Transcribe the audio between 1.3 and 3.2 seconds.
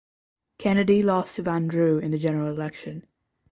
to Van Drew in the general election.